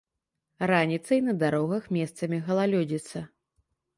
[0.71, 3.19] Раніцай на дарогах месцамі галалёдзіца.